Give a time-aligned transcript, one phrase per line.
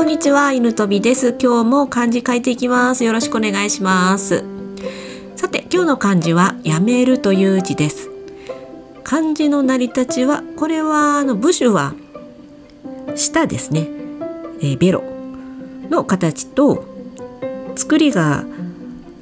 [0.00, 1.36] こんにちは犬飛びです。
[1.38, 3.04] 今日も漢字書いていきます。
[3.04, 4.42] よろしくお願いします。
[5.36, 8.08] さて今日の漢字はやめるという字です。
[9.04, 11.92] 漢字の成り立ちはこれはあの部首は
[13.14, 13.88] 舌ですね、
[14.60, 15.04] えー、ベロ
[15.90, 16.86] の形と
[17.76, 18.46] 作りが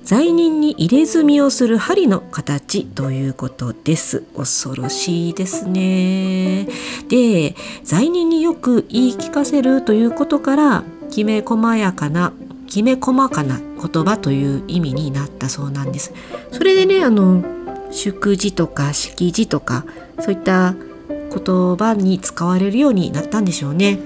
[0.08, 4.22] 罪人に入れ墨をする針の形ということです。
[4.34, 6.66] 恐ろしいですね。
[7.10, 7.54] で、
[7.84, 12.32] 罪人によく言い聞かせるということから、きめ細やかな、
[12.66, 16.14] きめ細かな言葉という意味になったそうなんです。
[16.52, 17.44] それでね、あの、
[17.90, 19.84] 祝辞とか式辞とか、
[20.20, 23.98] そういった言葉に使われるようになったんでしょうね。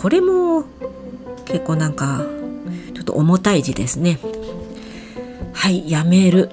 [0.00, 0.62] これも
[1.44, 2.24] 結構なんか
[3.06, 4.18] と重たい字ですね。
[5.54, 6.50] はいやめる。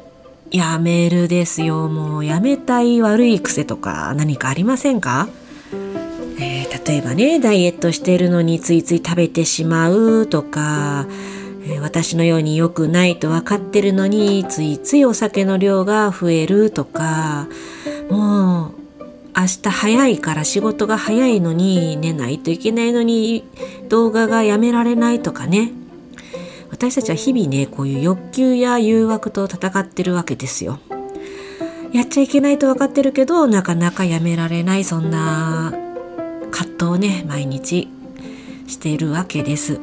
[0.50, 1.90] やめるですよ。
[1.90, 5.28] もうやめたい悪い癖とか何かありませんか、
[6.40, 11.08] えー、例えばねダイエットしてるのについつい食べてしまうとか、
[11.68, 17.48] え、私のように良くないと分かってるのについついお酒の量が増えるとか
[18.12, 18.84] もう
[19.36, 23.44] 明日早いから仕事が早いのに寝ないといけないのに
[23.90, 25.72] 動画がやめられないとかね。
[26.74, 30.80] 私たちは日々ねこういう欲求や誘惑と戦ってるわけですよ。
[31.94, 35.72] やっちゃいけないと分かってるけどなかなかやめられないそんな
[36.50, 37.88] 葛藤をね毎日
[38.68, 39.80] しているわけです。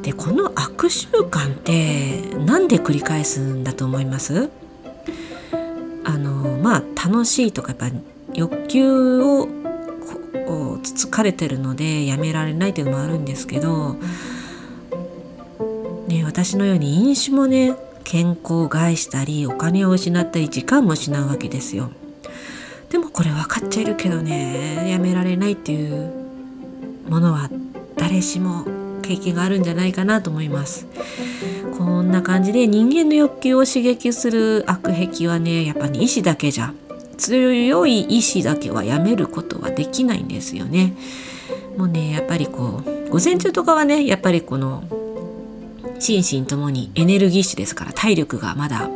[0.00, 4.48] でこの悪習慣って何で繰り返すんだと思います？
[6.04, 7.90] あのまあ楽しいとかやっぱ
[8.32, 9.48] 欲求を
[10.82, 13.96] つつかれてるのでやめられないっていうのもあるんですけど、
[16.30, 21.90] 私のように飲酒もね健康を害したりお金を失ったり時間も失うわけですよ。
[22.88, 26.08] でもこれ分かっちゃいるけどねやめられないっていう
[27.08, 27.50] ものは
[27.96, 28.64] 誰しも
[29.02, 30.86] 経験があるんじゃないかなと思います。
[31.76, 36.72] こんな感じで人間の欲求を刺激する悪癖はねやっぱり意志だけじゃ
[37.18, 40.94] 強い意志だけはやめることはできないんですよね。
[41.76, 44.84] もうねやっぱりこう午前中とかはねやっぱりこの
[46.00, 48.90] 心身ともにエネルギッシュですから体力がまだ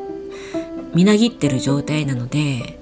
[0.94, 2.80] みなぎってる状態なので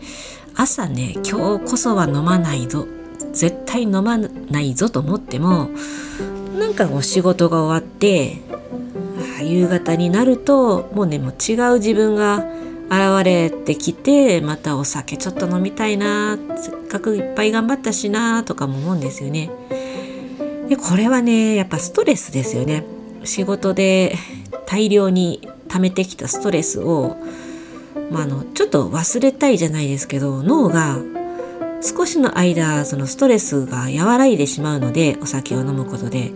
[0.54, 2.86] 朝ね今日こそは飲まないぞ
[3.32, 5.70] 絶対飲まないぞと思っても
[6.58, 8.38] なんかお仕事が終わって
[9.42, 12.46] 夕方になるともうねもう違う自分が
[12.90, 19.50] 現れてきてまたお酒ちょっと飲みたいなせっかくいっぱい頑張ったしなとかも思うんですよね。
[20.68, 22.84] でこれはねやっぱストレスですよね。
[23.24, 24.16] 仕事で
[24.66, 27.16] 大量に溜めてきたストレスを、
[28.10, 30.98] まあ、のちょっと忘れたいじゃないですけど脳が
[31.82, 36.32] 少しの間そのストレスが和らいでしまうのでお酒を飲むことで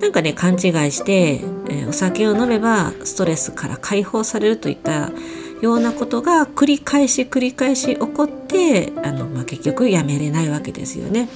[0.00, 0.58] なんかね勘違い
[0.90, 5.12] して、えー、お酒を飲めばストレスから解放されるといった
[5.62, 11.28] ようなことが繰り返し繰り返し起こってあの、まあ、結局やめれないわけですよね。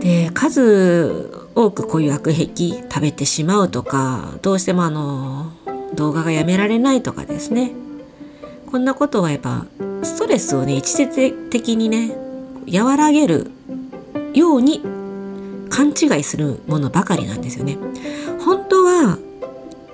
[0.00, 5.52] で数多くこういう悪癖食べてしまうとかどうしてもあの
[5.94, 7.72] 動画がやめられないとかですね
[8.70, 9.66] こんなことはやっぱ
[10.02, 12.16] ストレスをね一時的にね
[12.72, 13.50] 和らげる
[14.34, 14.82] ように
[15.70, 17.76] 勘違いするものばかりなんですよね。
[18.44, 19.18] 本当は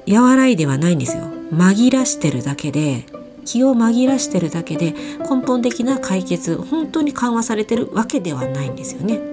[0.08, 1.24] 和らいではないんですよ。
[1.52, 3.06] 紛らしてるだけで
[3.44, 4.94] 気を紛らしてるだけで
[5.28, 9.29] 根本的な解決本当に緩和されてるわけではないんですよね。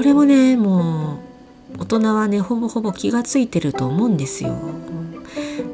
[0.00, 1.18] これもねも
[1.76, 4.56] う大人はねほぼほぼ気が付いてると思うんですよ。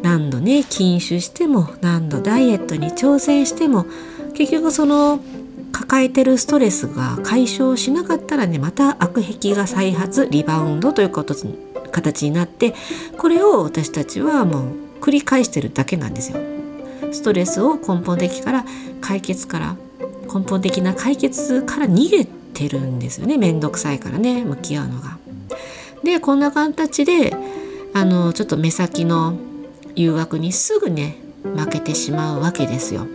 [0.03, 3.87] 何度ね禁酒しても何度ダイエットに挑戦しても
[4.35, 5.21] 結局その
[5.71, 11.37] 抱えてるストレスが解消しなかったらねまた悪癖が再発リバウンドということ
[11.93, 12.75] 形になって
[13.17, 16.41] これを私たちはもう繰り返してるだけなんですよ。
[17.13, 18.65] ストレスを根本的から
[19.01, 19.77] 解決から
[20.25, 25.19] 根本的な解決から逃げてるんですよね面倒くさいからね向き合うのが。
[26.03, 27.35] でこんな形で
[27.93, 29.37] あのちょっと目先の
[29.95, 33.07] 誘惑にすぐね負けてしまうわけですよ。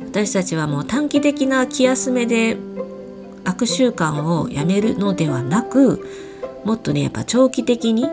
[0.00, 2.56] 私たちはもう短期的な気休めで
[3.44, 6.06] 悪習慣をやめるのではなく
[6.64, 8.06] もっとねやっぱ長期的に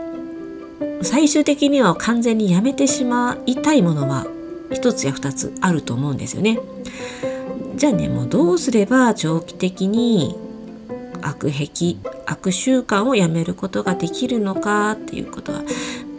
[1.02, 4.26] 最終的には完全にやめてしまいたいものは
[4.72, 6.60] 一つや二つあると思うんですよね。
[7.80, 10.36] じゃあねもうどうすれば長期的に
[11.22, 11.96] 悪癖
[12.26, 15.64] 悪習慣をやめることができるのかっていうことは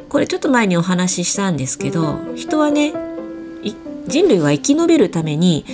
[0.09, 2.95] これちょっと前にお話ししたんですけど人はね
[4.07, 5.67] 人類は生き延びるために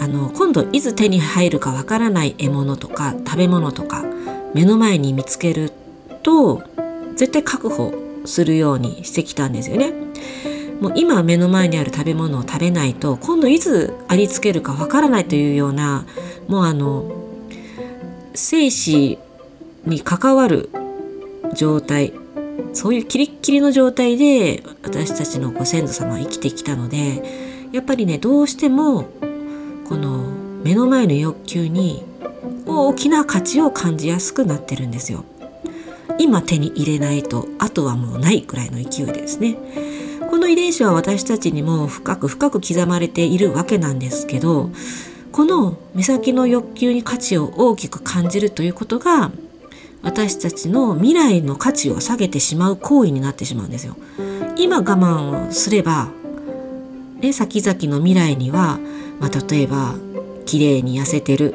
[0.00, 4.06] あの今度いつ手に入るかわからない獲物とか食べ物とか
[4.54, 5.70] 目の前に見つける
[6.22, 6.62] と
[7.14, 7.92] 絶対確保
[8.24, 9.92] するようにしてきたんですよね。
[10.80, 16.06] もう今目の前にある食べ物を食べないと今度いつありつけるかわからないというような
[16.48, 17.10] もうあの
[18.34, 19.18] 生死
[19.84, 20.68] に関わる
[21.54, 22.12] 状態
[22.72, 27.22] そういうキリッキリの状態で私たちのご先祖様は生きてきたので
[27.72, 29.04] やっぱりねどうしても
[29.88, 30.24] この
[30.62, 32.04] 目の前の欲求に
[32.66, 35.24] 大きな価値を感じやすくなってるんですよ。
[36.18, 39.56] 今手に入れないとあとはもうないくらいの勢いですね。
[40.46, 44.70] の遺伝子は私たちにも深く深く刻まれているわけなんですけど
[45.32, 49.32] この目先の欲求に価値を大きく感じるということが
[50.02, 53.96] 私たちの未来の価値を下げてしまう行為になってしまうんですよ。
[54.56, 56.10] 今我慢をすれば、
[57.18, 58.78] ね、先々の未来には、
[59.18, 59.96] まあ、例えば
[60.44, 61.54] 綺麗に痩せてる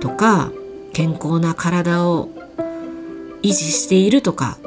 [0.00, 0.52] とか
[0.92, 2.28] 健康な体を
[3.42, 4.58] 維持しているとか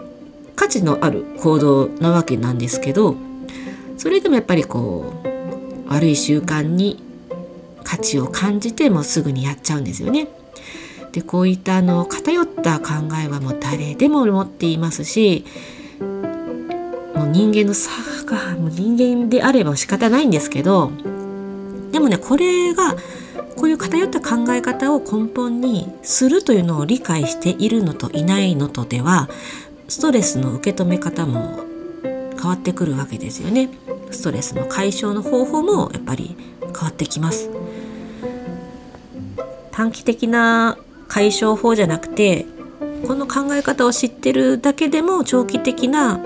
[0.57, 3.15] 価値のある行動なわけなんですけど
[3.98, 7.01] それでもやっぱりこう悪い習慣に
[7.83, 10.27] 価値を感じてもすぐにやっちゃうんですよね。
[11.13, 12.94] でこういったあの偏った考
[13.24, 15.45] えはもう誰でも持っていますし
[16.00, 17.89] もう人間の差
[18.25, 20.92] がもう人間であれば仕方ないんですけど
[21.92, 22.95] でもねこれが
[23.56, 29.30] こういう偏った考え方を根本にするというのを理解しているのといないのとでは
[29.87, 31.59] ストレスの受け止め方も
[32.03, 33.69] 変わってくるわけですよね。
[34.11, 37.49] ストレスの解消の方法もやっぱり変わってきます。
[39.71, 42.45] 短期的な解消法じゃなくて
[43.05, 46.19] この考え方を知ってるだけでも長期的な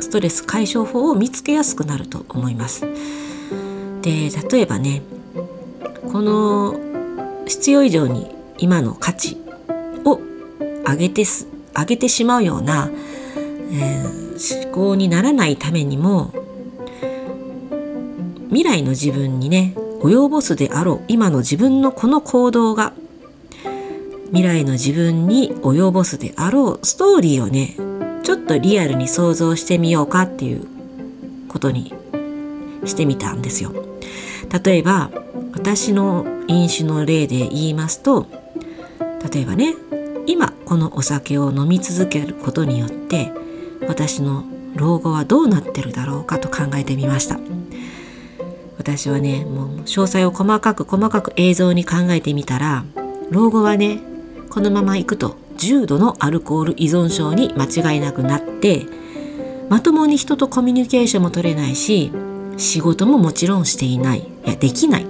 [0.00, 2.86] ストレス解消法を見つけやすくなると思います。
[4.02, 5.02] で例えばね
[6.12, 6.76] この
[7.46, 9.36] 必要以上に今の価値
[10.04, 10.20] を
[10.86, 11.46] 上げてす
[11.76, 12.90] 上げてしまうような、
[13.72, 16.32] えー、思考にならないためにも
[18.48, 22.92] 未来の自分にね及ぼすであろう今の自分のこの行動が
[24.26, 27.76] 未来の自分に及ぼすであろうストーリーをね
[28.22, 30.66] ちょっとリアルに想像してみようかっていう
[31.48, 31.94] ことに
[32.84, 33.72] してみたんですよ。
[34.64, 35.10] 例えば
[35.52, 38.26] 私の飲酒の例で言いますと
[39.32, 39.74] 例えばね
[40.26, 43.32] 今このお酒を飲み続けることによって
[43.86, 47.38] 私の老後はどうなってるだろうかと考えてみました。
[48.78, 52.84] 私はねもう詳細を細かく細かく映像に考えてみたら
[53.30, 54.00] 老後はね
[54.50, 58.86] このままいくと重度のアルコール依存症に間違いなくなって
[59.68, 62.10] まともに人とコミュニケーションも取れないし
[62.56, 64.20] 仕事ももちろんしていない。
[64.20, 65.06] いやできない。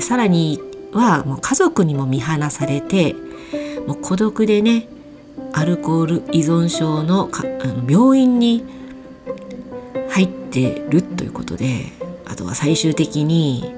[0.00, 0.58] さらに
[0.92, 3.14] はもう家族にも見放されて
[3.86, 4.88] もう孤独でね
[5.52, 8.64] アルコール依存症のかあの病院に
[10.10, 11.86] 入ってるということで
[12.26, 13.74] あとは最終的に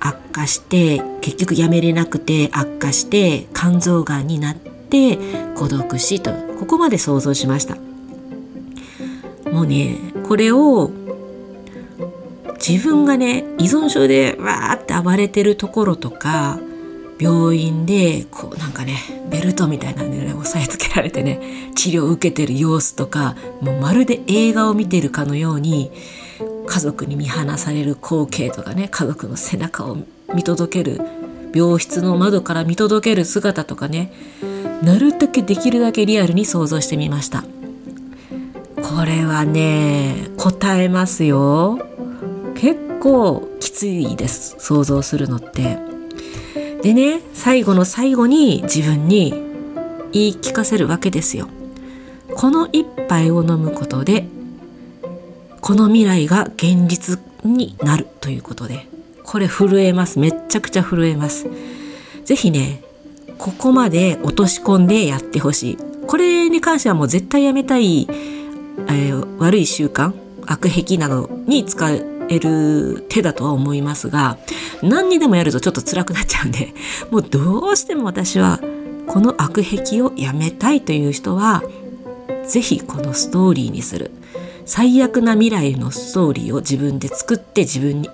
[0.00, 5.18] 悪化して結局やめれなくて悪化して肝臓がんになって
[5.54, 7.76] 孤独死とここまで想像しました。
[9.50, 10.90] もうねこれを
[12.66, 16.58] 自分がね依存症でわーって暴れてるところとか
[17.22, 18.96] 病院でこうなんかね
[19.30, 25.92] ベルトみたいなのでね押さえつけられてね治療を受けてる様子とかもうまるで映画を見てるかのように
[26.66, 29.98] 家族に見放される光景とかね家族の背中を
[30.34, 31.00] 見届ける
[31.54, 34.12] 病室の窓から見届ける姿とかね
[34.82, 37.44] なるだけできるだけリアルに想像してみました。
[38.82, 41.78] これはね答えますよ。
[42.56, 45.91] 結構きついです想像するのって。
[46.82, 49.30] でね最後の最後に自分に
[50.12, 51.48] 言い聞かせるわけですよ。
[52.34, 54.26] この一杯を飲むことで
[55.60, 58.86] この未来が現実になるということで
[59.22, 60.18] これ震えます。
[60.18, 61.46] めっちゃくちゃ震えます。
[62.24, 62.82] 是非ね
[63.38, 65.78] ここまで落とし込んでやってほしい。
[66.06, 70.12] これに関してはもう絶対やめたい、えー、悪い習慣
[70.46, 74.38] 悪癖などに使うえる手だとは思いますが
[74.82, 76.72] 何にでもやるとちょっと辛くなっちゃうんで
[77.10, 78.60] もうどうしても私は
[79.06, 81.62] この悪癖をやめたいという人は
[82.46, 84.10] 是非このストーリーにする。
[84.64, 88.08] 最悪な未来のストーリーを自分で作って自分に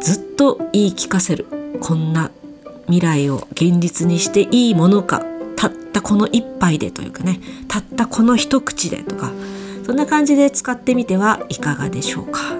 [0.00, 1.46] ずっと言い聞かせる。
[1.80, 2.30] こんな
[2.86, 5.22] 未来を現実にしていいものか。
[5.56, 7.40] たったこの一杯でというかね。
[7.68, 9.32] たったこの一口でとか。
[9.84, 12.59] そんな感じで使ってみてはいかがでしょうか。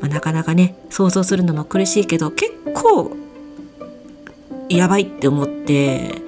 [0.00, 3.16] まあ、なかなかね想像するのも苦しいけど結構
[4.68, 6.22] やばいって思って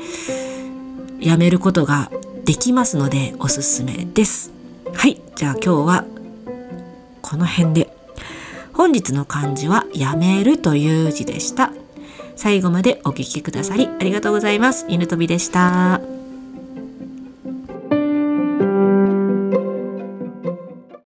[1.20, 2.10] やめることが
[2.44, 4.52] できますのでおすすめです。
[4.94, 6.04] はい、じゃあ今日は
[7.22, 8.02] この辺で。
[8.72, 11.72] 本日の漢字はやめるという字でした。
[12.36, 14.86] 最後までお聴きくださりありがとうございます。
[14.88, 16.11] 犬飛びでした。